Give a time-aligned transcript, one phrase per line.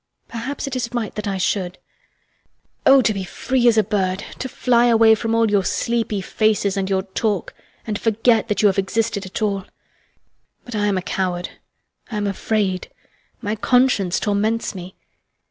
[0.27, 1.77] Perhaps it is right that I should.
[2.87, 6.75] Oh, to be free as a bird, to fly away from all your sleepy faces
[6.75, 7.53] and your talk
[7.85, 9.63] and forget that you have existed at all!
[10.65, 11.49] But I am a coward,
[12.09, 12.89] I am afraid;
[13.43, 14.95] my conscience torments me.